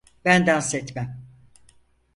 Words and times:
Ben 0.25 0.43
dans 0.47 0.73
etmem. 0.75 1.15